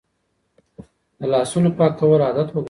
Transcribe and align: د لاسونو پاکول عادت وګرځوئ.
د 1.19 1.21
لاسونو 1.33 1.69
پاکول 1.77 2.21
عادت 2.27 2.47
وګرځوئ. 2.49 2.59